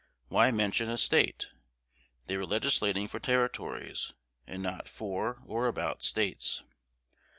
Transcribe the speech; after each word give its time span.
Why 0.29 0.49
mention 0.49 0.89
a 0.89 0.97
State? 0.97 1.49
They 2.25 2.35
were 2.35 2.47
legislating 2.47 3.07
for 3.07 3.19
Territories, 3.19 4.15
and 4.47 4.63
not 4.63 4.89
for 4.89 5.43
or 5.45 5.67
about 5.67 6.01
States. 6.01 6.63